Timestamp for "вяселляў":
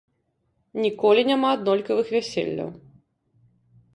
2.15-2.69